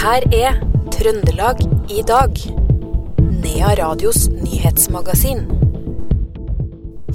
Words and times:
her 0.00 0.24
er 0.32 0.60
Trøndelag 0.94 1.58
i 1.92 2.00
dag. 2.08 2.38
Nea 3.20 3.72
Radios 3.76 4.30
nyhetsmagasin. 4.32 5.42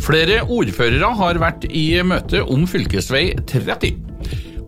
Flere 0.06 0.44
ordførere 0.44 1.10
har 1.18 1.40
vært 1.42 1.66
i 1.66 1.88
møte 2.06 2.44
om 2.44 2.68
fylkesvei 2.70 3.32
30. 3.50 3.96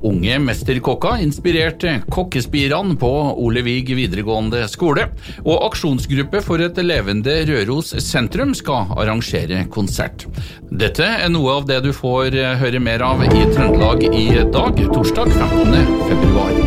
Unge 0.08 0.38
mesterkokker 0.42 1.22
inspirerte 1.22 1.98
kokkespirene 2.14 2.96
på 3.02 3.12
Ole 3.44 3.62
Vig 3.66 3.92
videregående 3.98 4.64
skole. 4.72 5.10
Og 5.44 5.68
aksjonsgruppe 5.68 6.42
for 6.46 6.64
et 6.64 6.82
levende 6.82 7.44
Røros 7.50 7.94
sentrum 8.02 8.56
skal 8.58 8.96
arrangere 8.98 9.66
konsert. 9.74 10.26
Dette 10.72 11.06
er 11.06 11.30
noe 11.34 11.60
av 11.60 11.70
det 11.70 11.84
du 11.86 11.94
får 11.94 12.40
høre 12.64 12.82
mer 12.82 13.06
av 13.12 13.22
i 13.30 13.46
Trøndelag 13.54 14.08
i 14.10 14.28
dag, 14.58 14.86
torsdag 14.96 15.38
15. 15.38 16.02
februar. 16.10 16.67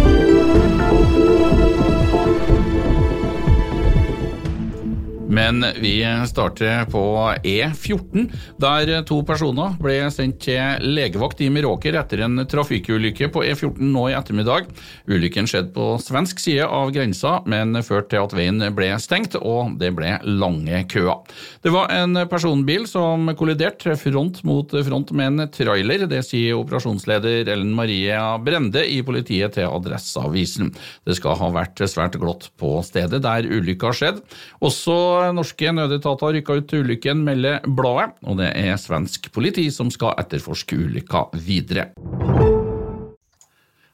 Men 5.31 5.63
vi 5.79 6.03
starter 6.27 6.89
på 6.91 7.03
E14, 7.47 8.27
der 8.59 8.91
to 9.07 9.21
personer 9.27 9.77
ble 9.79 10.09
sendt 10.11 10.41
til 10.43 10.83
legevakt 10.83 11.39
i 11.45 11.51
Meråker 11.55 11.95
etter 12.01 12.25
en 12.27 12.43
trafikkulykke 12.51 13.29
på 13.31 13.45
E14 13.47 13.93
nå 13.95 14.09
i 14.11 14.17
ettermiddag. 14.19 14.67
Ulykken 15.07 15.47
skjedde 15.47 15.71
på 15.77 15.93
svensk 16.03 16.43
side 16.43 16.67
av 16.67 16.91
grensa, 16.95 17.37
men 17.47 17.79
førte 17.87 18.17
til 18.17 18.25
at 18.27 18.35
veien 18.35 18.65
ble 18.75 18.89
stengt, 18.99 19.37
og 19.39 19.77
det 19.79 19.93
ble 19.95 20.17
lange 20.27 20.83
køer. 20.91 21.23
Det 21.63 21.71
var 21.75 21.95
en 21.95 22.25
personbil 22.31 22.89
som 22.91 23.31
kolliderte 23.39 23.95
front 24.01 24.43
mot 24.49 24.75
front 24.87 25.15
med 25.15 25.31
en 25.31 25.53
trailer. 25.55 26.09
Det 26.11 26.25
sier 26.27 26.59
operasjonsleder 26.59 27.53
Ellen 27.55 27.71
Maria 27.77 28.35
Brende 28.43 28.83
i 28.83 28.99
politiet 29.07 29.55
til 29.61 29.71
Adresseavisen. 29.71 30.75
Det 31.07 31.21
skal 31.21 31.39
ha 31.39 31.53
vært 31.55 31.87
svært 31.87 32.19
glatt 32.19 32.51
på 32.59 32.75
stedet 32.87 33.23
der 33.23 33.47
ulykka 33.47 33.95
skjedde. 33.95 34.27
Også 34.67 34.99
norske 35.37 35.73
nødetater 35.77 36.37
rykka 36.37 36.59
ut 36.61 36.69
til 36.71 36.85
ulykken, 36.85 37.25
melder 37.27 37.61
bladet, 37.65 38.17
og 38.25 38.41
det 38.41 38.53
er 38.57 38.81
svensk 38.81 39.31
politi 39.35 39.69
som 39.75 39.93
skal 39.93 40.17
etterforske 40.21 40.79
ulykka 40.81 41.29
videre. 41.47 41.91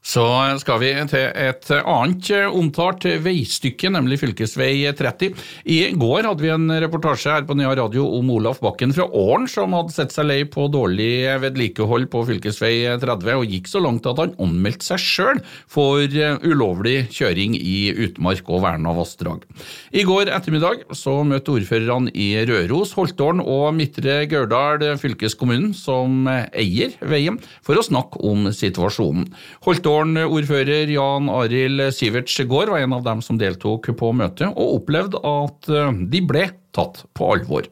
Så 0.06 0.22
skal 0.60 0.78
vi 0.78 0.92
til 1.10 1.24
et 1.34 1.66
annet 1.74 2.28
omtalt 2.54 3.02
veistykke, 3.24 3.88
nemlig 3.90 4.20
fylkesvei 4.20 4.84
30. 4.94 5.32
I 5.66 5.78
går 5.98 6.28
hadde 6.28 6.44
vi 6.44 6.52
en 6.54 6.70
reportasje 6.84 7.32
her 7.32 7.46
på 7.48 7.56
Nea 7.58 7.72
Radio 7.74 8.04
om 8.14 8.30
Olaf 8.36 8.60
Bakken 8.62 8.94
fra 8.94 9.08
Åren, 9.10 9.48
som 9.50 9.74
hadde 9.74 9.94
sett 9.96 10.14
seg 10.14 10.28
lei 10.28 10.36
på 10.46 10.68
dårlig 10.70 11.26
vedlikehold 11.42 12.06
på 12.12 12.22
fylkesvei 12.28 12.84
30, 13.02 13.32
og 13.34 13.50
gikk 13.50 13.66
så 13.72 13.82
langt 13.82 14.06
at 14.06 14.22
han 14.22 14.36
anmeldte 14.46 14.86
seg 14.86 15.02
sjøl 15.02 15.42
for 15.66 16.06
ulovlig 16.46 17.08
kjøring 17.10 17.58
i 17.58 17.90
utmark 18.06 18.46
og 18.46 18.62
verna 18.62 18.94
vassdrag. 18.94 19.42
I 19.90 20.06
går 20.06 20.30
ettermiddag 20.30 20.86
så 20.94 21.16
møtte 21.26 21.56
ordførerne 21.56 22.14
i 22.14 22.28
Røros, 22.46 22.94
Holtålen 22.94 23.42
og 23.42 23.74
Midtre 23.74 24.20
Gauldal 24.30 24.86
fylkeskommunen, 25.02 25.74
som 25.74 26.30
eier 26.30 26.94
veien, 27.02 27.42
for 27.66 27.74
å 27.74 27.86
snakke 27.90 28.22
om 28.22 28.46
situasjonen. 28.54 29.32
Holtålen 29.66 29.95
ordfører 30.04 30.90
Jan 30.92 31.30
Arild 31.32 31.82
Siverts 31.96 32.36
Gård 32.48 32.72
var 32.72 32.82
en 32.82 32.96
av 32.96 33.06
dem 33.06 33.22
som 33.24 33.38
deltok 33.40 33.88
på 33.96 34.10
møtet, 34.12 34.52
og 34.52 34.82
opplevde 34.82 35.22
at 35.24 35.70
de 36.12 36.20
ble 36.20 36.44
tatt 36.76 37.04
på 37.16 37.30
alvor. 37.34 37.70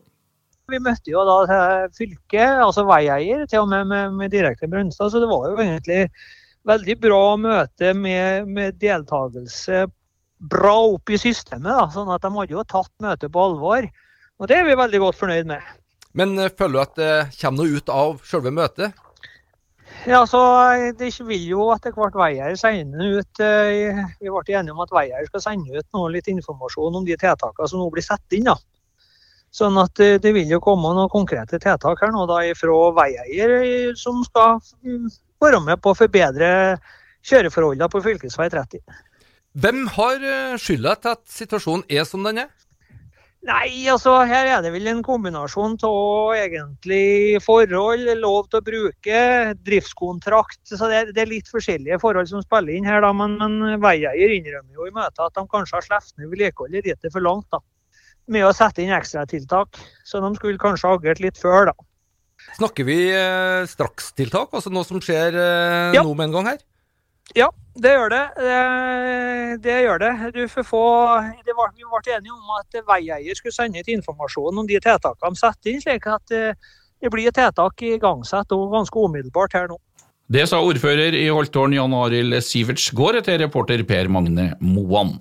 Vi 0.73 0.81
møtte 0.81 1.13
jo 1.13 1.21
da 1.29 1.61
fylket, 1.93 2.63
altså 2.65 2.87
veieier, 2.89 3.45
til 3.51 3.67
og 3.67 3.69
med 3.69 3.91
med, 3.91 4.17
med 4.17 4.33
direktør 4.33 4.73
Brønstad, 4.73 5.13
så 5.13 5.21
det 5.21 5.29
var 5.29 5.51
jo 5.51 5.61
egentlig 5.61 6.07
veldig 6.65 6.97
bra 7.03 7.23
møte 7.37 7.93
med, 7.99 8.49
med 8.49 8.81
deltakelse 8.81 9.85
bra 10.51 10.75
opp 10.95 11.11
i 11.13 11.21
systemet. 11.21 11.71
da, 11.71 11.87
sånn 11.93 12.13
at 12.13 12.25
De 12.25 12.33
hadde 12.35 12.57
jo 12.57 12.67
tatt 12.69 12.93
møtet 13.03 13.33
på 13.33 13.47
alvor, 13.49 13.89
og 14.41 14.51
det 14.51 14.59
er 14.59 14.69
vi 14.69 14.79
veldig 14.79 15.01
godt 15.07 15.21
fornøyd 15.21 15.51
med. 15.53 15.73
Men 16.15 16.37
føler 16.55 16.75
du 16.75 16.83
at 16.83 16.99
det 16.99 17.13
kommer 17.41 17.65
noe 17.65 17.79
ut 17.79 17.91
av 17.91 18.21
selve 18.27 18.53
møtet? 18.55 19.04
Ja, 20.07 20.27
så 20.29 20.39
Det 20.99 21.09
vil 21.25 21.47
jo 21.49 21.71
etter 21.73 21.95
hvert 21.97 22.17
veier 22.19 22.57
sende 22.61 23.07
ut 23.19 23.41
Vi 23.41 24.29
ble 24.29 24.57
enige 24.59 24.75
om 24.75 24.83
at 24.85 24.93
veier 24.93 25.25
skal 25.31 25.41
sende 25.41 25.79
ut 25.79 25.87
noe, 25.97 26.13
litt 26.13 26.29
informasjon 26.29 27.01
om 27.01 27.07
de 27.07 27.17
tiltakene 27.17 27.69
som 27.71 27.81
nå 27.81 27.89
blir 27.95 28.05
satt 28.05 28.37
inn. 28.37 28.51
da. 28.51 28.57
Sånn 29.55 29.79
at 29.79 29.95
det 29.97 30.33
vil 30.35 30.51
jo 30.51 30.61
komme 30.61 30.93
noen 30.97 31.09
konkrete 31.13 31.61
tiltak 31.63 32.03
her 32.03 32.13
nå 32.13 32.27
da 32.27 32.43
fra 32.59 32.79
veieier 32.99 33.95
som 33.97 34.21
skal 34.27 34.59
være 35.41 35.61
med 35.63 35.81
på 35.81 35.95
å 35.95 35.99
forbedre 35.99 36.51
kjøreforholdene 37.25 37.89
på 37.89 38.03
fv. 38.03 38.19
30. 38.29 38.83
Hvem 39.55 39.87
har 39.95 40.29
skylda 40.59 40.97
til 40.99 41.15
at 41.15 41.25
situasjonen 41.31 41.87
er 41.89 42.05
som 42.09 42.27
den 42.27 42.43
er? 42.45 42.51
Nei, 43.45 43.85
altså 43.93 44.15
her 44.25 44.47
er 44.49 44.63
det 44.65 44.71
vel 44.73 44.87
en 44.89 45.03
kombinasjon 45.05 45.75
av 45.85 46.31
egentlig 46.39 47.37
forhold, 47.45 48.07
lov 48.17 48.47
til 48.49 48.61
å 48.63 48.65
bruke, 48.65 49.19
driftskontrakt. 49.67 50.63
Så 50.71 50.89
det 50.89 51.03
det 51.13 51.21
er 51.27 51.29
litt 51.29 51.51
forskjellige 51.53 51.99
forhold 52.01 52.31
som 52.31 52.41
spiller 52.45 52.73
inn 52.79 52.89
her, 52.89 53.03
da. 53.05 53.13
Men, 53.13 53.37
men 53.37 53.77
veieier 53.85 54.33
innrømmer 54.39 54.81
jo 54.81 54.89
i 54.89 54.95
møtet 54.97 55.21
at 55.27 55.37
de 55.37 55.45
kanskje 55.53 55.77
har 55.77 55.85
sluppet 55.85 56.17
ned 56.23 56.33
vedlikeholdet 56.33 56.89
litt 56.89 57.09
for 57.13 57.21
langt. 57.27 57.45
da. 57.53 57.61
Med 58.33 58.47
å 58.49 58.55
sette 58.57 58.81
inn 58.81 58.95
ekstratiltak. 58.97 59.77
Så 60.09 60.25
de 60.25 60.33
skulle 60.39 60.63
kanskje 60.63 60.89
ha 60.89 60.97
agert 60.97 61.21
litt 61.21 61.37
før, 61.37 61.69
da. 61.69 61.77
Snakker 62.57 62.89
vi 62.89 62.97
eh, 63.13 63.65
strakstiltak, 63.69 64.57
altså 64.57 64.73
noe 64.73 64.89
som 64.89 65.01
skjer 65.05 65.37
eh, 65.37 65.99
Ja. 65.99 66.03
nå 66.03 66.17
med 66.17 66.31
en 66.31 66.39
gang 66.39 66.49
her? 66.55 66.65
Ja, 67.33 67.49
det 67.81 67.95
gjør 67.97 68.13
det. 68.13 68.23
Det, 68.37 68.59
det 69.65 69.79
gjør 69.87 70.03
det. 70.03 70.13
Få, 70.69 70.85
det 71.47 71.57
var, 71.57 71.73
vi 71.75 71.87
ble 71.89 72.17
enige 72.19 72.35
om 72.37 72.55
at 72.59 72.81
veieier 72.87 73.39
skulle 73.39 73.57
sende 73.57 73.81
ut 73.81 73.91
informasjon 73.97 74.61
om 74.61 74.69
de 74.69 74.79
tiltakene 74.79 75.33
de 75.33 75.41
setter 75.41 75.73
inn, 75.73 75.83
slik 75.83 76.07
at 76.11 76.35
eh, 76.37 76.59
det 77.01 77.13
blir 77.13 77.35
tiltak 77.35 77.83
igangsatt 77.85 78.53
og 78.55 78.71
ganske 78.77 79.09
umiddelbart 79.09 79.57
her 79.57 79.69
nå. 79.73 79.81
Det 80.35 80.47
sa 80.49 80.61
ordfører 80.65 81.17
i 81.19 81.27
Holtålen 81.29 81.77
Jan 81.77 81.97
Arild 81.97 82.39
Siverts 82.45 82.89
Gård 82.97 83.19
til 83.27 83.43
reporter 83.43 83.83
Per 83.89 84.09
Magne 84.09 84.55
Moan. 84.61 85.19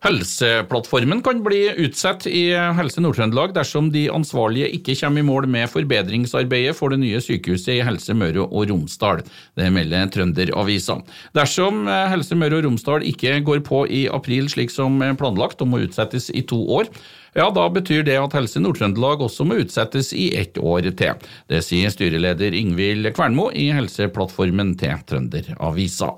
Helseplattformen 0.00 1.18
kan 1.20 1.42
bli 1.44 1.58
utsatt 1.84 2.24
i 2.24 2.46
Helse 2.56 3.02
Nord-Trøndelag 3.04 3.52
dersom 3.52 3.90
de 3.92 4.06
ansvarlige 4.08 4.70
ikke 4.78 4.94
kommer 4.96 5.20
i 5.20 5.26
mål 5.28 5.44
med 5.52 5.68
forbedringsarbeidet 5.68 6.72
for 6.78 6.88
det 6.94 7.02
nye 7.02 7.20
sykehuset 7.20 7.74
i 7.74 7.82
Helse 7.84 8.16
Møre 8.16 8.46
og 8.46 8.70
Romsdal. 8.70 9.20
Det 9.60 9.68
melder 9.74 10.08
Trønderavisa. 10.14 11.02
Dersom 11.36 11.84
Helse 11.84 12.38
Møre 12.40 12.62
og 12.62 12.64
Romsdal 12.70 13.04
ikke 13.10 13.42
går 13.44 13.60
på 13.68 13.82
i 13.92 14.06
april 14.08 14.48
slik 14.48 14.72
som 14.72 14.96
planlagt 15.20 15.60
og 15.60 15.68
må 15.68 15.82
utsettes 15.84 16.30
i 16.32 16.46
to 16.48 16.62
år, 16.80 16.88
ja, 17.36 17.50
da 17.52 17.68
betyr 17.68 18.00
det 18.08 18.16
at 18.22 18.32
Helse 18.40 18.64
Nord-Trøndelag 18.64 19.20
også 19.28 19.44
må 19.44 19.60
utsettes 19.60 20.14
i 20.16 20.30
ett 20.40 20.56
år 20.56 20.88
til. 20.96 21.28
Det 21.52 21.60
sier 21.66 21.92
styreleder 21.92 22.56
Ingvild 22.56 23.12
Kvernmo 23.12 23.50
i 23.52 23.68
Helseplattformen 23.76 24.78
til 24.80 24.96
Trønderavisa. 25.12 26.14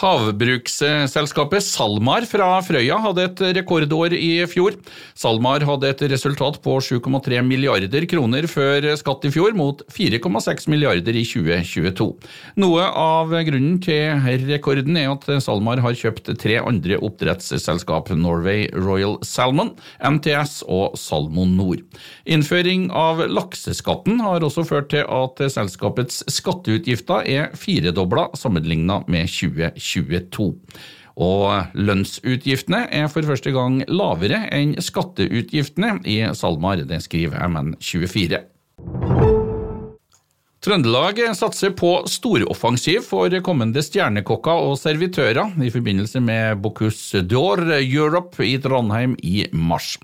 Havbruksselskapet 0.00 1.60
SalMar 1.60 2.24
fra 2.24 2.46
Frøya 2.64 2.96
hadde 3.04 3.24
et 3.26 3.40
rekordår 3.58 4.14
i 4.16 4.30
fjor. 4.48 4.78
SalMar 5.18 5.60
hadde 5.68 5.90
et 5.92 6.04
resultat 6.14 6.56
på 6.64 6.78
7,3 6.80 7.42
milliarder 7.44 8.06
kroner 8.08 8.48
før 8.48 8.86
skatt 8.96 9.26
i 9.28 9.32
fjor, 9.34 9.52
mot 9.58 9.82
4,6 9.92 10.70
milliarder 10.72 11.18
i 11.20 11.24
2022. 11.28 12.06
Noe 12.64 12.86
av 12.88 13.34
grunnen 13.44 13.76
til 13.84 14.24
rekorden 14.48 14.96
er 14.96 15.10
at 15.12 15.26
SalMar 15.44 15.82
har 15.84 15.98
kjøpt 15.98 16.32
tre 16.40 16.56
andre 16.62 16.96
oppdrettsselskap, 16.96 18.08
Norway 18.16 18.70
Royal 18.72 19.18
Salmon, 19.26 19.74
MTS 20.00 20.62
og 20.64 20.96
Salmon 21.00 21.52
Nord. 21.58 21.84
Innføring 22.24 22.88
av 22.96 23.20
lakseskatten 23.28 24.24
har 24.24 24.48
også 24.48 24.64
ført 24.64 24.88
til 24.94 25.04
at 25.04 25.44
selskapets 25.52 26.24
skatteutgifter 26.32 27.28
er 27.28 27.52
firedobla 27.52 28.30
sammenligna 28.38 29.02
med 29.10 29.28
2022. 29.90 30.54
Og 31.20 31.74
lønnsutgiftene 31.76 32.84
er 32.96 33.10
for 33.12 33.26
første 33.28 33.52
gang 33.52 33.82
lavere 33.90 34.44
enn 34.56 34.76
skatteutgiftene 34.80 35.98
i 36.08 36.22
SalMar, 36.36 36.86
det 36.88 37.02
skriver 37.04 37.42
MN24. 37.50 38.40
Trøndelag 40.60 41.16
satser 41.32 41.70
på 41.72 41.88
storoffensiv 42.04 43.00
for 43.08 43.32
kommende 43.40 43.80
stjernekokker 43.80 44.58
og 44.60 44.74
servitører 44.76 45.54
i 45.64 45.70
forbindelse 45.72 46.20
med 46.20 46.58
Bocuse 46.60 47.22
d'Or 47.24 47.62
Europe 47.78 48.44
i 48.44 48.58
Trondheim 48.60 49.14
i 49.24 49.46
mars. 49.56 49.94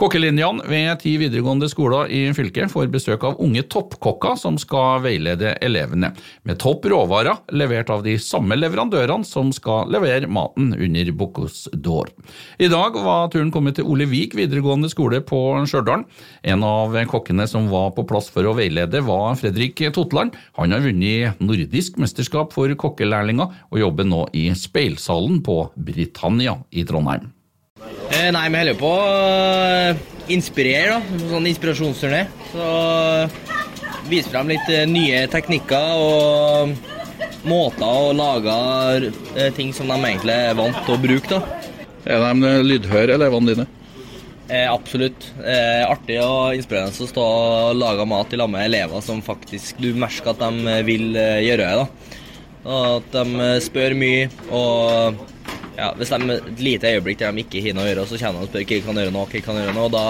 Kokkelinjene 0.00 0.64
ved 0.72 1.02
ti 1.02 1.12
videregående 1.20 1.68
skoler 1.68 2.08
i 2.08 2.22
fylket 2.32 2.72
får 2.72 2.88
besøk 2.94 3.26
av 3.28 3.42
unge 3.44 3.66
toppkokker 3.68 4.38
som 4.40 4.56
skal 4.56 5.02
veilede 5.04 5.52
elevene, 5.60 6.14
med 6.48 6.62
topp 6.64 6.88
råvarer 6.88 7.52
levert 7.52 7.92
av 7.92 8.06
de 8.08 8.16
samme 8.16 8.56
leverandørene 8.56 9.28
som 9.28 9.52
skal 9.52 9.92
levere 9.92 10.32
maten 10.32 10.72
under 10.72 11.12
Bocuse 11.12 11.68
d'Or. 11.76 12.08
I 12.56 12.70
dag 12.72 12.96
var 13.04 13.28
turen 13.36 13.52
kommet 13.52 13.76
til 13.76 13.92
Ole 13.92 14.08
Vik 14.08 14.38
videregående 14.40 14.88
skole 14.88 15.20
på 15.20 15.44
Stjørdal. 15.68 16.08
En 16.40 16.64
av 16.64 16.96
kokkene 17.12 17.44
som 17.52 17.68
var 17.68 17.92
på 17.92 18.08
plass 18.08 18.32
for 18.32 18.48
å 18.48 18.56
veilede, 18.56 19.04
var 19.04 19.36
Fredrik 19.36 19.84
Totland 19.84 20.05
Totland. 20.06 20.36
Han 20.58 20.74
har 20.74 20.84
vunnet 20.84 21.40
nordisk 21.42 21.98
mesterskap 21.98 22.54
for 22.54 22.70
kokkelærlinger, 22.78 23.52
og 23.70 23.80
jobber 23.80 24.06
nå 24.06 24.26
i 24.38 24.48
Speilsalen 24.54 25.42
på 25.44 25.64
Britannia 25.76 26.56
i 26.70 26.86
Trondheim. 26.86 27.32
Eh, 28.14 28.30
nei, 28.32 28.46
vi 28.48 28.60
holder 28.62 28.78
på 28.78 28.88
å 28.88 29.06
eh, 29.66 30.04
inspirere, 30.32 30.96
da. 30.96 31.22
Sånn 31.32 31.48
inspirasjonsturné. 31.50 32.22
Så 32.52 32.68
vise 34.10 34.30
frem 34.30 34.54
litt 34.54 34.70
eh, 34.70 34.86
nye 34.88 35.24
teknikker 35.30 36.00
og 36.00 36.76
måter 37.46 37.86
å 37.86 38.12
lage 38.16 38.56
eh, 39.34 39.50
ting 39.56 39.74
som 39.74 39.90
de 39.90 39.98
egentlig 39.98 40.34
er 40.34 40.58
vant 40.58 40.78
til 40.86 40.96
å 40.96 41.02
bruke. 41.02 41.40
da. 41.40 41.72
Er 42.06 42.22
de 42.22 42.54
lydhøre, 42.62 43.18
elevene 43.18 43.52
dine? 43.52 43.66
Eh, 44.48 44.72
absolutt. 44.72 45.32
Eh, 45.42 45.82
artig 45.90 46.20
og 46.22 46.54
inspirerende 46.54 46.94
å 47.02 47.10
stå 47.10 47.22
og 47.22 47.78
lage 47.80 48.06
mat 48.06 48.34
i 48.34 48.38
lag 48.38 48.50
med 48.50 48.68
elever 48.68 49.02
som 49.02 49.22
faktisk 49.24 49.80
du 49.82 49.90
merker 49.98 50.34
at 50.34 50.42
de 50.44 50.76
vil 50.86 51.16
eh, 51.18 51.42
gjøre 51.48 51.70
det. 51.80 51.88
at 52.66 53.16
de 53.16 53.48
spør 53.62 53.96
mye. 53.98 54.28
og 54.50 55.18
ja, 55.76 55.92
Hvis 55.98 56.14
de 56.14 56.36
et 56.36 56.62
lite 56.62 56.94
øyeblikk 56.94 57.18
der 57.18 57.32
de 57.32 57.44
ikke 57.44 57.62
har 57.62 57.74
noe 57.76 57.86
å 57.86 57.90
gjøre, 57.90 58.06
så 58.06 58.20
kommer 58.22 58.40
de 58.40 58.46
og 58.46 58.52
spør 58.52 58.62
hva 58.62 58.76
de 58.76 58.84
kan 58.86 59.02
gjøre 59.02 59.16
nå, 59.16 59.26
hva 59.26 59.42
kan 59.48 59.60
gjøre 59.62 59.74
nå. 59.76 59.88
og 59.88 59.92
Da 59.96 60.06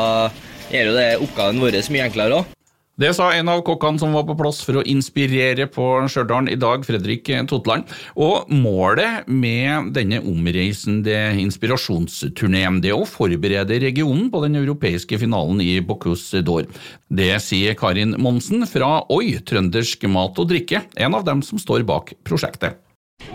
gjør 0.73 0.93
jo 0.93 0.99
det 1.01 1.09
oppgaven 1.25 1.65
vår 1.65 1.81
mye 1.93 2.11
enklere 2.11 2.43
òg. 2.43 2.56
Det 2.97 3.11
sa 3.13 3.27
en 3.37 3.51
av 3.53 3.59
kokkene 3.61 4.01
som 4.01 4.15
var 4.17 4.23
på 4.25 4.35
plass 4.39 4.63
for 4.65 4.79
å 4.81 4.83
inspirere 4.89 5.67
på 5.69 5.85
Stjørdal 6.09 6.47
i 6.49 6.57
dag, 6.57 6.81
Fredrik 6.89 7.29
Totland. 7.51 7.85
Og 8.17 8.49
målet 8.49 9.29
med 9.29 9.91
denne 9.93 10.23
omreisende 10.25 11.19
inspirasjonsturneen 11.43 12.81
er 12.81 12.97
å 12.97 13.05
forberede 13.05 13.83
regionen 13.85 14.31
på 14.33 14.41
den 14.47 14.57
europeiske 14.63 15.21
finalen 15.21 15.61
i 15.61 15.75
Bocuse 15.85 16.41
d'Or. 16.41 16.65
Det 17.13 17.35
sier 17.45 17.77
Karin 17.77 18.17
Monsen 18.17 18.65
fra 18.65 19.03
Oi, 19.13 19.43
trøndersk 19.45 20.09
mat 20.09 20.41
og 20.41 20.49
drikke, 20.55 20.87
en 20.97 21.21
av 21.21 21.29
dem 21.29 21.45
som 21.45 21.61
står 21.61 21.85
bak 21.85 22.17
prosjektet. 22.25 22.81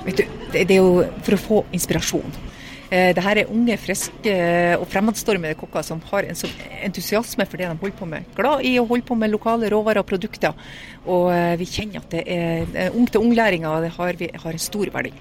Vet 0.08 0.24
du, 0.24 0.40
det 0.56 0.66
er 0.66 0.82
jo 0.82 1.06
for 1.22 1.38
å 1.38 1.44
få 1.46 1.62
inspirasjon. 1.78 2.51
Eh, 2.92 3.14
Dette 3.16 3.32
er 3.32 3.48
unge, 3.48 3.78
friske 3.80 4.32
og 4.76 4.84
fremadstormede 4.92 5.56
kokker 5.56 5.84
som 5.88 6.02
har 6.10 6.26
en 6.28 6.36
sånn 6.36 6.52
entusiasme 6.84 7.46
for 7.48 7.62
det 7.62 7.70
de 7.70 7.78
holder 7.80 7.96
på 7.96 8.08
med. 8.10 8.28
Glad 8.36 8.66
i 8.68 8.74
å 8.82 8.86
holde 8.90 9.06
på 9.08 9.16
med 9.16 9.32
lokale 9.32 9.70
råvarer 9.72 10.04
og 10.04 10.10
produkter. 10.10 10.58
Og 11.06 11.30
eh, 11.32 11.54
vi 11.62 11.70
kjenner 11.72 12.02
at 12.02 12.12
det 12.12 12.24
er 12.28 12.90
ung-til-ung-læringa 12.92 13.72
har, 13.72 13.94
har, 13.96 14.18
en 14.52 14.60
stor 14.60 14.92
verdi. 14.92 15.14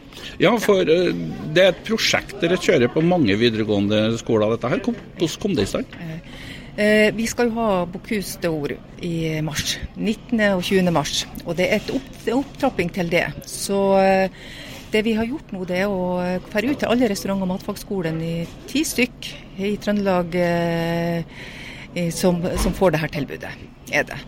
Ja, 0.42 0.50
for 0.58 0.82
eh, 0.82 1.12
det 1.54 1.62
er 1.62 1.70
et 1.76 1.84
prosjekt 1.86 2.40
dere 2.42 2.58
kjører 2.58 2.90
på 2.90 3.04
mange 3.06 3.36
videregående 3.38 4.18
skoler, 4.18 4.56
dette 4.56 4.72
her. 4.72 4.82
Hvordan 4.88 5.36
kom 5.44 5.54
det 5.54 5.68
i 5.68 5.70
stand? 5.70 6.00
Vi 6.80 7.26
skal 7.28 7.50
jo 7.50 7.58
ha 7.58 7.84
Bocuse 7.92 8.38
d'Or 8.40 8.72
i 9.04 9.14
mars. 9.44 9.74
19. 9.98 10.40
og 10.56 10.62
20. 10.64 10.90
mars. 10.94 11.22
Og 11.44 11.58
det 11.58 11.66
er 11.68 11.82
et 11.82 12.30
opptrapping 12.32 12.90
til 12.94 13.10
det. 13.12 13.26
Så 13.44 13.78
det 14.92 15.02
vi 15.06 15.14
har 15.18 15.28
gjort 15.28 15.52
nå, 15.54 15.64
det 15.68 15.82
er 15.84 15.92
å 15.92 16.18
fære 16.50 16.72
ut 16.72 16.80
til 16.82 16.90
alle 16.90 17.08
restaurant- 17.10 17.44
og 17.44 17.50
matfagskolen 17.52 18.20
i 18.24 18.34
ti 18.70 18.84
stykk 18.86 19.28
i 19.60 19.74
Trøndelag 19.80 20.34
eh, 20.40 21.44
som, 22.14 22.40
som, 22.60 22.74
får 22.74 22.96
dette 22.96 23.12
tilbudet. 23.18 23.52
er 23.92 24.04
det. 24.08 24.18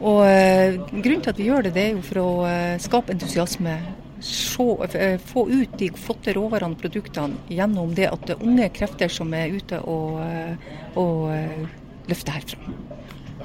Og 0.00 0.22
eh, 0.28 0.76
Grunnen 0.92 1.22
til 1.24 1.32
at 1.32 1.38
vi 1.40 1.48
gjør 1.48 1.66
det, 1.66 1.74
det 1.76 1.84
er 1.86 1.94
jo 1.96 2.04
for 2.04 2.22
å 2.22 2.30
eh, 2.48 2.74
skape 2.82 3.14
entusiasme. 3.14 3.78
Se, 4.26 4.66
eh, 4.96 5.16
få 5.20 5.46
ut 5.48 5.76
de 5.80 5.90
flotte 5.92 6.32
råvarene 6.36 6.76
og 6.76 6.80
produktene 6.80 7.52
gjennom 7.52 7.92
det 7.96 8.08
at 8.10 8.28
det 8.28 8.36
er 8.36 8.46
unge 8.48 8.68
krefter 8.76 9.12
som 9.12 9.32
er 9.36 9.52
ute 9.52 9.80
og, 9.84 10.20
eh, 10.24 10.70
og 11.00 11.26
eh, 11.34 11.66
løfter 12.08 12.38
herfra. 12.38 12.76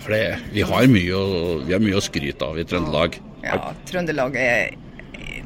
For 0.01 0.15
det, 0.15 0.23
vi, 0.56 0.63
har 0.65 0.88
mye, 0.89 1.19
vi 1.68 1.75
har 1.75 1.83
mye 1.83 2.00
å 2.00 2.03
skryte 2.03 2.47
av 2.47 2.57
i 2.57 2.65
Trøndelag. 2.65 3.19
Ja, 3.44 3.73
Trøndelag 3.89 4.38
er 4.39 4.71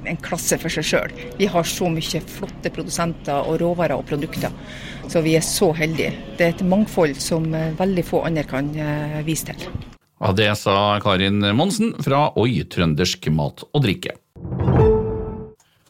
en 0.07 0.19
klasse 0.21 0.57
for 0.61 0.73
seg 0.73 0.85
sjøl. 0.87 1.15
Vi 1.39 1.49
har 1.51 1.67
så 1.67 1.89
mye 1.91 2.21
flotte 2.29 2.71
produsenter 2.73 3.49
og 3.49 3.59
råvarer 3.61 3.97
og 3.97 4.07
produkter. 4.09 4.53
Så 5.07 5.21
vi 5.25 5.35
er 5.37 5.45
så 5.45 5.71
heldige. 5.77 6.15
Det 6.37 6.47
er 6.47 6.55
et 6.55 6.65
mangfold 6.65 7.17
som 7.21 7.47
eh, 7.53 7.73
veldig 7.77 8.05
få 8.05 8.23
andre 8.27 8.45
kan 8.49 8.71
eh, 8.73 9.21
vise 9.27 9.51
til. 9.51 9.67
Ja, 10.21 10.31
Det 10.31 10.51
sa 10.57 10.99
Karin 11.03 11.43
Monsen 11.55 11.93
fra 12.01 12.29
Oi 12.39 12.63
trøndersk 12.71 13.27
mat 13.35 13.65
og 13.71 13.83
drikke. 13.83 14.15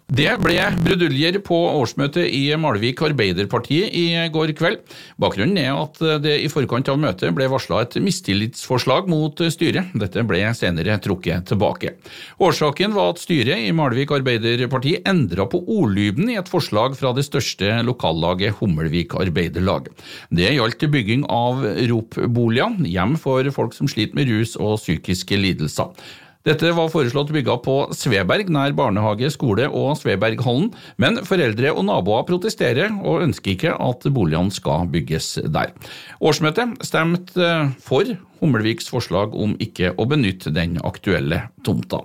Det 0.06 0.28
ble 0.38 0.60
bruduljer 0.86 1.40
på 1.42 1.58
årsmøtet 1.80 2.28
i 2.30 2.44
Malvik 2.62 3.00
Arbeiderparti 3.08 3.80
i 3.90 4.04
går 4.30 4.52
kveld. 4.54 4.84
Bakgrunnen 5.18 5.58
er 5.58 5.72
at 5.74 5.98
det 6.22 6.36
i 6.44 6.50
forkant 6.52 6.92
av 6.94 7.00
møtet 7.02 7.34
ble 7.34 7.48
varsla 7.50 7.80
et 7.82 7.98
mistillitsforslag 7.98 9.10
mot 9.10 9.42
styret. 9.50 9.96
Dette 9.98 10.22
ble 10.30 10.44
senere 10.54 11.00
trukket 11.02 11.50
tilbake. 11.50 11.96
Årsaken 12.38 12.94
var 12.94 13.16
at 13.16 13.24
styret 13.24 13.66
i 13.66 13.74
Malvik 13.74 14.14
Arbeiderparti 14.14 14.94
endra 15.10 15.48
på 15.50 15.64
ordlyden 15.66 16.30
i 16.30 16.38
et 16.38 16.52
forslag 16.54 16.94
fra 17.00 17.10
det 17.18 17.26
største 17.26 17.80
lokallaget 17.88 18.60
Hummelvik 18.60 19.18
Arbeiderlag. 19.18 19.90
Det 20.30 20.54
gjaldt 20.54 20.86
bygging 20.86 21.26
av 21.34 21.66
ROP-boliger, 21.66 22.78
hjem 22.86 23.18
for 23.18 23.50
folk 23.58 23.74
som 23.74 23.90
sliter 23.90 24.22
med 24.22 24.30
rus 24.30 24.54
og 24.54 24.78
psykiske 24.84 25.42
lidelser. 25.42 25.98
Dette 26.46 26.70
var 26.78 26.92
foreslått 26.94 27.32
bygga 27.34 27.56
på 27.66 27.76
Sveberg, 27.98 28.52
nær 28.54 28.74
barnehage, 28.78 29.32
skole 29.34 29.66
og 29.66 29.96
Sveberghallen, 29.98 30.68
men 31.02 31.18
foreldre 31.26 31.72
og 31.74 31.88
naboer 31.88 32.28
protesterer 32.28 32.94
og 33.02 33.24
ønsker 33.26 33.56
ikke 33.56 33.72
at 33.74 34.06
boligene 34.14 34.54
skal 34.54 34.86
bygges 34.94 35.40
der. 35.50 35.74
Årsmøtet 36.22 36.86
stemte 36.86 37.50
for 37.82 38.14
Hummelviks 38.44 38.92
forslag 38.94 39.34
om 39.34 39.58
ikke 39.58 39.96
å 39.98 40.06
benytte 40.06 40.54
den 40.54 40.78
aktuelle 40.86 41.48
tomta. 41.66 42.04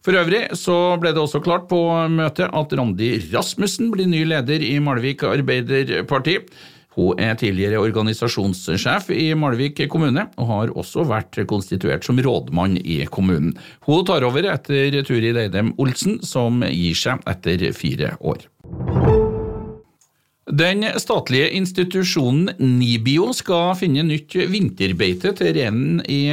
For 0.00 0.16
øvrig 0.16 0.46
så 0.56 0.96
ble 0.96 1.12
det 1.12 1.20
også 1.20 1.42
klart 1.44 1.68
på 1.68 1.82
møtet 2.08 2.48
at 2.56 2.72
Randi 2.80 3.12
Rasmussen 3.28 3.92
blir 3.92 4.08
ny 4.08 4.24
leder 4.24 4.64
i 4.64 4.78
Malvik 4.80 5.26
Arbeiderparti. 5.28 6.38
Hun 6.96 7.20
er 7.22 7.36
tidligere 7.38 7.78
organisasjonssjef 7.78 9.12
i 9.14 9.30
Malvik 9.38 9.84
kommune, 9.90 10.26
og 10.36 10.50
har 10.50 10.72
også 10.74 11.06
vært 11.06 11.38
konstituert 11.50 12.06
som 12.06 12.18
rådmann 12.18 12.78
i 12.82 13.04
kommunen. 13.10 13.54
Hun 13.86 14.02
tar 14.08 14.26
over 14.26 14.50
etter 14.50 15.00
Turid 15.06 15.36
Leidem 15.38 15.74
Olsen, 15.78 16.18
som 16.26 16.64
gir 16.66 16.98
seg 16.98 17.22
etter 17.30 17.70
fire 17.76 18.16
år. 18.20 18.48
Den 20.50 20.82
statlige 20.98 21.52
institusjonen 21.54 22.48
Nibio 22.58 23.28
skal 23.36 23.76
finne 23.78 24.02
nytt 24.02 24.34
vinterbeite 24.50 25.30
til 25.38 25.52
reinen 25.54 26.00
i 26.10 26.24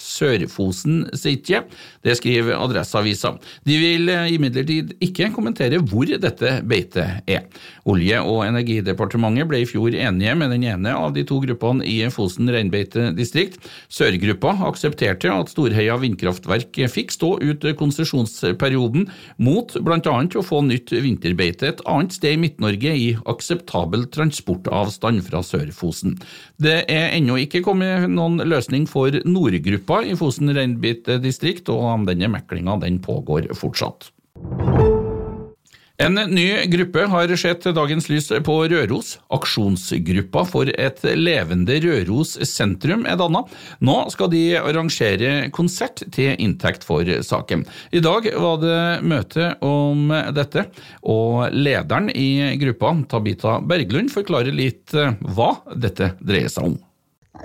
Sør-Fosen 0.00 1.02
sitje. 1.12 1.60
Det 2.00 2.14
skriver 2.16 2.56
Adresseavisa. 2.56 3.34
De 3.68 3.76
vil 3.76 4.08
imidlertid 4.32 4.94
ikke 5.04 5.28
kommentere 5.34 5.82
hvor 5.82 6.08
dette 6.08 6.54
beitet 6.64 7.26
er. 7.28 7.44
Olje- 7.84 8.22
og 8.24 8.46
energidepartementet 8.46 9.50
ble 9.50 9.60
i 9.60 9.68
fjor 9.68 9.92
enige 9.92 10.36
med 10.40 10.54
den 10.54 10.64
ene 10.70 10.94
av 10.96 11.12
de 11.12 11.26
to 11.28 11.42
gruppene 11.44 11.84
i 11.84 11.98
Fosen 12.14 12.48
reinbeitedistrikt. 12.48 13.60
Sørgruppa 13.92 14.54
aksepterte 14.70 15.34
at 15.34 15.52
Storheia 15.52 15.98
vindkraftverk 16.00 16.80
fikk 16.92 17.12
stå 17.12 17.34
ut 17.44 17.68
konsesjonsperioden, 17.76 19.10
mot 19.36 19.76
bl.a. 19.84 20.00
å 20.00 20.46
få 20.46 20.64
nytt 20.64 20.96
vinterbeite 20.96 21.74
et 21.74 21.84
annet 21.84 22.16
sted 22.16 22.38
i 22.38 22.40
Midt-Norge 22.40 22.96
i 22.96 23.08
aksept 23.28 23.65
akseptabel 23.66 24.06
transportavstand 24.10 25.24
fra 25.26 25.42
Sør-Fosen. 25.42 26.16
Det 26.58 26.84
er 26.88 27.14
ennå 27.16 27.36
ikke 27.42 27.62
kommet 27.62 28.08
noen 28.08 28.38
løsning 28.46 28.86
for 28.88 29.10
nordgruppa 29.24 30.04
i 30.04 30.16
Fosen 30.16 30.54
reinbeitedistrikt, 30.54 31.68
og 31.68 32.06
denne 32.06 32.28
meklinga 32.28 32.78
pågår 33.02 33.52
fortsatt. 33.54 34.12
En 35.98 36.14
ny 36.14 36.66
gruppe 36.66 37.06
har 37.08 37.30
sett 37.40 37.64
dagens 37.72 38.10
lys 38.10 38.28
på 38.44 38.54
Røros. 38.68 39.14
Aksjonsgruppa 39.32 40.42
for 40.44 40.68
et 40.68 41.00
levende 41.16 41.78
Røros 41.80 42.34
sentrum 42.44 43.06
er 43.08 43.16
danna. 43.16 43.40
Nå 43.80 43.94
skal 44.12 44.28
de 44.34 44.42
arrangere 44.60 45.48
konsert 45.56 46.04
til 46.12 46.36
inntekt 46.36 46.84
for 46.84 47.08
saken. 47.24 47.64
I 47.96 48.04
dag 48.04 48.28
var 48.36 48.60
det 48.60 48.82
møte 49.08 49.48
om 49.64 50.12
dette, 50.36 50.66
og 51.00 51.48
lederen 51.56 52.12
i 52.12 52.58
gruppa, 52.60 52.92
Tabita 53.08 53.56
Berglund, 53.64 54.12
forklarer 54.12 54.52
litt 54.52 54.92
hva 54.92 55.54
dette 55.72 56.12
dreier 56.20 56.52
seg 56.52 56.74
om. 56.74 56.78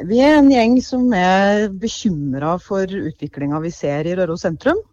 Vi 0.08 0.20
er 0.24 0.42
en 0.42 0.52
gjeng 0.52 0.76
som 0.84 1.08
er 1.16 1.70
bekymra 1.72 2.58
for 2.60 2.84
utviklinga 2.84 3.64
vi 3.64 3.72
ser 3.72 4.12
i 4.12 4.20
Røros 4.20 4.44
sentrum. 4.44 4.84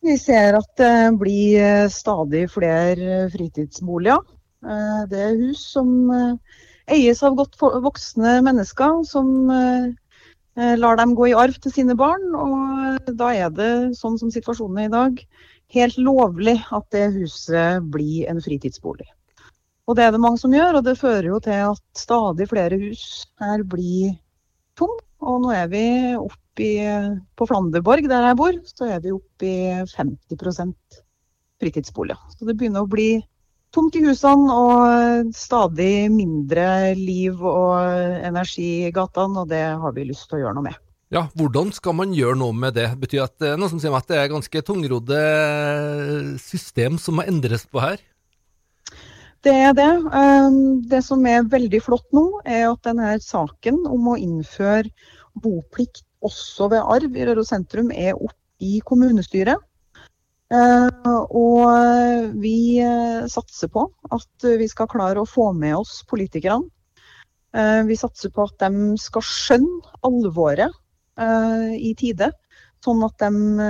Vi 0.00 0.16
ser 0.16 0.56
at 0.56 0.70
det 0.80 1.12
blir 1.20 1.60
eh, 1.60 1.88
stadig 1.92 2.46
flere 2.54 3.26
fritidsboliger. 3.34 4.22
Eh, 4.64 5.00
det 5.10 5.20
er 5.26 5.40
hus 5.42 5.64
som 5.74 5.90
eh, 6.14 6.60
eies 6.96 7.20
av 7.26 7.36
godt 7.36 7.58
voksne 7.60 8.38
mennesker, 8.46 9.02
som 9.06 9.50
lar 10.60 10.96
dem 10.98 11.12
gå 11.16 11.28
i 11.30 11.36
arv 11.38 11.54
til 11.62 11.72
sine 11.72 11.94
barn. 11.96 12.24
Og 12.34 13.12
da 13.16 13.28
er 13.44 13.52
det, 13.54 13.70
sånn 13.96 14.18
som 14.20 14.32
situasjonen 14.32 14.80
er 14.82 14.88
i 14.88 14.92
dag, 14.92 15.22
helt 15.76 16.00
lovlig 16.00 16.56
at 16.74 16.88
det 16.92 17.04
huset 17.14 17.86
blir 17.94 18.26
en 18.28 18.42
fritidsbolig. 18.42 19.06
Og 19.86 19.96
det 19.96 20.04
er 20.04 20.12
det 20.16 20.22
mange 20.24 20.40
som 20.42 20.52
gjør, 20.54 20.80
og 20.80 20.88
det 20.88 20.98
fører 20.98 21.30
jo 21.30 21.38
til 21.44 21.62
at 21.70 21.84
stadig 21.98 22.48
flere 22.50 22.80
hus 22.82 23.04
her 23.40 23.62
blir 23.62 24.16
tomme. 24.80 24.98
Og 25.20 25.42
nå 25.44 25.52
er 25.52 25.70
vi 25.70 25.86
oppe 26.16 26.49
oppe 26.60 26.66
i, 26.66 27.20
på 27.36 27.46
Flanderborg, 27.48 28.08
der 28.08 28.28
jeg 28.28 28.36
bor, 28.36 28.56
så 28.68 28.88
er 28.92 29.00
vi 29.00 29.12
oppe 29.14 29.46
i 29.46 29.58
50% 29.88 30.74
fritidsboliger. 31.60 32.20
Så 32.36 32.46
det 32.46 32.56
begynner 32.58 32.84
å 32.84 32.90
bli 32.90 33.20
tomt 33.72 33.94
i 33.96 34.04
husene 34.04 34.52
og 34.52 35.32
stadig 35.36 36.10
mindre 36.10 36.94
liv 36.98 37.40
og 37.40 37.80
energi 38.26 38.86
i 38.88 38.92
gatene, 38.92 39.44
og 39.44 39.50
det 39.50 39.64
har 39.80 39.92
vi 39.96 40.08
lyst 40.08 40.28
til 40.28 40.40
å 40.40 40.44
gjøre 40.44 40.58
noe 40.58 40.68
med. 40.70 40.78
Ja, 41.10 41.24
hvordan 41.34 41.72
skal 41.74 41.96
man 41.98 42.12
gjøre 42.14 42.38
noe 42.38 42.54
med 42.54 42.76
det? 42.76 42.86
Betyr 43.00 43.24
at 43.24 43.42
er 43.42 43.56
noe 43.58 43.70
som 43.70 43.80
sier 43.82 43.90
meg 43.90 44.04
at 44.04 44.12
det 44.12 44.20
er 44.20 44.30
ganske 44.30 44.62
tungrodde 44.62 45.18
system 46.38 47.00
som 47.02 47.18
må 47.18 47.26
endres 47.26 47.66
på 47.66 47.82
her? 47.82 47.98
Det 49.42 49.54
er 49.56 49.72
det. 49.72 49.88
Um, 50.12 50.84
det 50.86 51.00
som 51.02 51.24
er 51.26 51.48
veldig 51.48 51.80
flott 51.82 52.06
nå, 52.14 52.42
er 52.44 52.68
at 52.68 52.84
denne 52.86 53.16
saken 53.24 53.80
om 53.88 54.12
å 54.12 54.18
innføre 54.20 54.92
boplikt 55.40 56.04
også 56.26 56.68
ved 56.72 56.84
arv 56.84 57.16
i 57.16 57.26
Røros 57.28 57.50
sentrum 57.52 57.90
er 57.94 58.14
oppe 58.14 58.36
i 58.60 58.80
kommunestyret. 58.84 59.60
Uh, 60.50 61.22
og 61.30 62.34
vi 62.42 62.82
uh, 62.82 63.26
satser 63.30 63.70
på 63.70 63.84
at 64.10 64.46
vi 64.58 64.66
skal 64.68 64.90
klare 64.90 65.22
å 65.22 65.28
få 65.28 65.52
med 65.56 65.78
oss 65.78 66.00
politikerne. 66.10 66.68
Vi 67.50 67.96
satser 67.98 68.30
på 68.30 68.44
at 68.46 68.62
de 68.62 68.92
skal 69.02 69.24
skjønne 69.26 69.96
alvoret 70.06 70.70
i 71.82 71.88
tide. 71.98 72.28
Sånn 72.78 73.02
at 73.02 73.16
de 73.18 73.64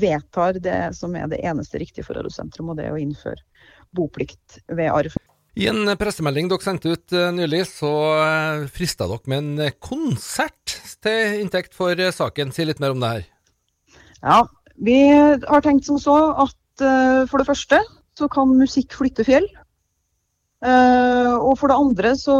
vedtar 0.00 0.56
det 0.64 0.78
som 0.96 1.12
er 1.20 1.28
det 1.28 1.42
eneste 1.44 1.82
riktige 1.82 2.06
for 2.06 2.16
Røros 2.16 2.38
sentrum, 2.40 2.70
og 2.72 2.80
det 2.80 2.86
er 2.88 2.96
å 2.96 3.02
innføre 3.02 3.44
boplikt 3.92 4.62
ved 4.72 4.88
arv. 4.88 5.18
I 5.52 5.66
en 5.68 5.84
pressemelding 6.00 6.48
dere 6.48 6.64
sendte 6.64 6.94
ut 6.94 7.14
nylig, 7.36 7.66
så 7.68 7.90
frista 8.72 9.04
dere 9.10 9.28
med 9.28 9.42
en 9.42 9.74
konsert 9.84 10.78
til 11.04 11.42
inntekt 11.42 11.76
for 11.76 11.98
saken. 12.16 12.54
Si 12.56 12.64
litt 12.64 12.80
mer 12.80 12.94
om 12.94 13.02
det 13.02 13.10
her. 13.10 13.26
Ja, 14.22 14.38
vi 14.80 14.96
har 15.12 15.64
tenkt 15.64 15.84
som 15.88 15.98
så 16.00 16.16
at 16.46 16.86
for 17.28 17.42
det 17.42 17.48
første 17.50 17.82
så 18.16 18.28
kan 18.32 18.54
musikk 18.56 18.96
flytte 18.96 19.26
fjell. 19.28 19.44
Og 20.64 21.52
for 21.60 21.68
det 21.68 21.76
andre 21.76 22.14
så 22.16 22.36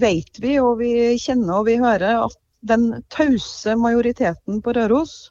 vet 0.00 0.40
vi 0.42 0.58
og 0.60 0.82
vi 0.82 0.92
kjenner 1.22 1.62
og 1.62 1.68
vi 1.70 1.78
hører 1.80 2.26
at 2.26 2.36
den 2.68 2.90
tause 3.14 3.76
majoriteten 3.78 4.60
på 4.64 4.74
Røros 4.76 5.30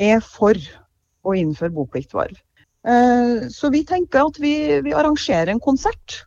er 0.00 0.18
for 0.24 0.58
å 1.24 1.36
innføre 1.36 1.74
boplikt 1.76 2.14
ved 2.16 2.30
arv. 2.30 2.38
Uh, 2.84 3.48
så 3.48 3.70
vi 3.72 3.80
tenker 3.88 4.26
at 4.28 4.38
vi, 4.40 4.54
vi, 4.84 4.92
arrangerer 4.92 5.52
en 5.52 5.62
konsert. 5.62 6.24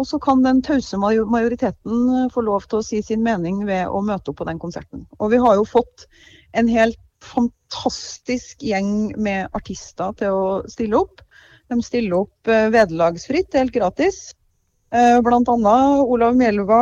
Og 0.00 0.06
så 0.08 0.18
kan 0.22 0.42
den 0.42 0.62
tause 0.64 0.96
majoriteten 0.98 2.30
få 2.32 2.42
lov 2.46 2.64
til 2.66 2.80
å 2.80 2.86
si 2.86 3.02
sin 3.04 3.22
mening 3.22 3.66
ved 3.68 3.90
å 3.90 4.00
møte 4.02 4.32
opp 4.32 4.40
på 4.40 4.48
den 4.48 4.60
konserten. 4.62 5.04
Og 5.20 5.34
vi 5.34 5.40
har 5.42 5.58
jo 5.58 5.66
fått 5.68 6.06
en 6.56 6.70
helt 6.72 6.98
fantastisk 7.20 8.64
gjeng 8.64 9.12
med 9.20 9.52
artister 9.52 10.14
til 10.16 10.38
å 10.38 10.46
stille 10.72 11.02
opp. 11.02 11.20
De 11.68 11.76
stiller 11.84 12.24
opp 12.24 12.48
vederlagsfritt, 12.48 13.52
helt 13.60 13.76
gratis. 13.76 14.30
Bl.a. 14.90 15.76
Olav 16.00 16.34
Mjelva, 16.34 16.80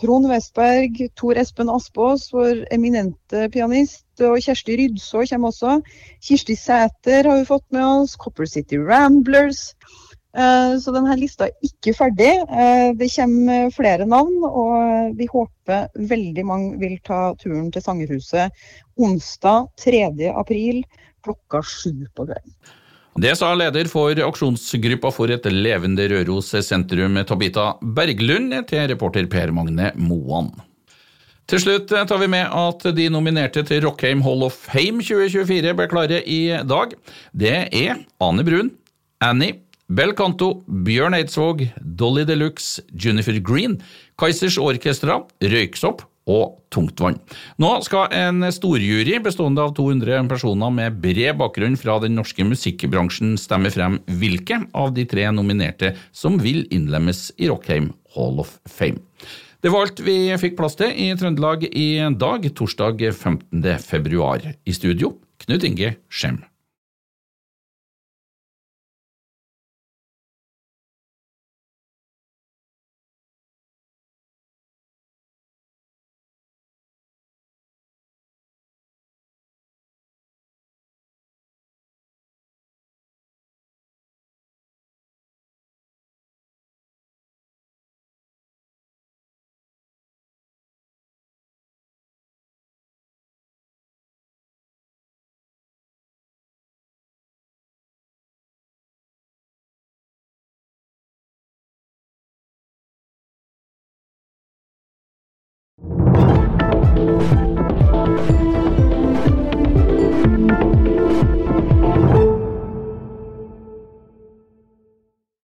Trond 0.00 0.26
Westberg, 0.26 1.04
Tor 1.20 1.38
Espen 1.38 1.68
Aspås, 1.70 2.30
vår 2.32 2.64
eminente 2.74 3.44
pianist. 3.52 4.03
Og 4.22 4.38
Kjersti 4.38 4.76
Rydså 4.78 5.24
kommer 5.32 5.50
også. 5.50 5.80
Kirsti 6.22 6.54
Sæter 6.58 7.26
har 7.26 7.40
vi 7.40 7.48
fått 7.48 7.66
med 7.74 7.82
oss. 7.82 8.14
Copper 8.20 8.46
City 8.46 8.78
Ramblers. 8.78 9.72
Så 10.34 10.90
denne 10.90 11.14
lista 11.14 11.46
er 11.46 11.54
ikke 11.62 11.92
ferdig. 11.94 12.32
Det 12.98 13.08
kommer 13.14 13.68
flere 13.70 14.06
navn, 14.10 14.40
og 14.42 15.12
vi 15.14 15.28
håper 15.30 15.86
veldig 16.10 16.44
mange 16.48 16.78
vil 16.80 16.96
ta 17.06 17.36
turen 17.38 17.68
til 17.70 17.84
Sangerhuset 17.84 18.50
onsdag 18.98 19.68
3. 19.78 20.00
april 20.34 20.82
klokka 21.22 21.62
sju 21.62 22.08
på 22.18 22.26
kvelden. 22.26 22.56
Det 23.14 23.30
sa 23.38 23.52
leder 23.54 23.86
for 23.86 24.10
aksjonsgruppa 24.26 25.14
for 25.14 25.30
et 25.30 25.46
levende 25.54 26.08
Røros 26.10 26.50
sentrum, 26.66 27.14
Tabita 27.22 27.76
Berglund, 27.78 28.56
til 28.66 28.88
reporter 28.90 29.30
Per 29.30 29.54
Magne 29.54 29.92
Moan. 29.94 30.50
Til 31.50 31.60
slutt 31.60 31.90
tar 31.92 32.20
vi 32.22 32.30
med 32.32 32.48
at 32.48 32.86
de 32.96 33.10
nominerte 33.12 33.60
til 33.68 33.82
Rockheim 33.84 34.22
Hall 34.24 34.46
of 34.46 34.56
Fame 34.56 35.04
2024 35.04 35.74
ble 35.76 35.86
klare 35.90 36.22
i 36.24 36.40
dag. 36.64 36.94
Det 37.36 37.58
er 37.68 38.00
Ane 38.24 38.46
Brun, 38.46 38.70
Annie, 39.20 39.58
Bel 39.92 40.14
Canto, 40.16 40.62
Bjørn 40.64 41.18
Eidsvåg, 41.18 41.66
Dolly 41.84 42.24
Deluxe, 42.24 42.80
Junifer 42.96 43.36
Green, 43.44 43.76
Kaizers 44.16 44.56
Orkestra, 44.56 45.20
Røyksopp 45.44 46.06
og 46.32 46.54
tungtvann. 46.72 47.18
Nå 47.60 47.74
skal 47.84 48.14
en 48.16 48.46
storjury 48.48 49.18
bestående 49.20 49.60
av 49.60 49.74
200 49.76 50.24
personer 50.30 50.72
med 50.72 50.96
bred 51.04 51.36
bakgrunn 51.40 51.76
fra 51.76 51.98
den 52.00 52.16
norske 52.16 52.46
musikkbransjen 52.48 53.36
stemme 53.40 53.68
frem 53.74 54.00
hvilke 54.08 54.62
av 54.72 54.94
de 54.96 55.04
tre 55.10 55.28
nominerte 55.36 55.92
som 56.16 56.40
vil 56.40 56.64
innlemmes 56.72 57.26
i 57.36 57.52
Rockheim 57.52 57.92
Hall 58.16 58.40
of 58.40 58.56
Fame. 58.64 59.04
Det 59.64 59.70
var 59.72 59.86
alt 59.86 60.00
vi 60.04 60.28
fikk 60.36 60.58
plass 60.58 60.74
til 60.76 60.90
i 60.92 61.06
Trøndelag 61.16 61.62
i 61.64 61.86
dag, 62.20 62.44
torsdag 62.52 63.00
15. 63.14 63.62
februar. 63.80 64.44
I 64.60 64.74
studio, 64.76 65.14
Knut 65.40 65.64
Inge 65.64 65.94
Skjem. 66.12 66.42